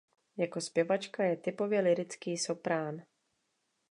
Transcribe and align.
Jako 0.37 0.61
zpěvačka 0.61 1.23
je 1.23 1.37
typově 1.37 1.79
lyrický 1.81 2.37
soprán. 2.37 3.01